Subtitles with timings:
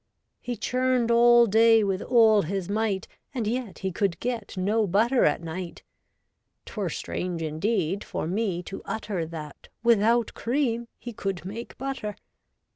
[0.39, 5.25] He churned all day with all his might, And yet he could get no butter
[5.25, 5.83] at night.
[6.65, 12.15] 'Twere strange indeed, for me to utter That without cream he could make butter.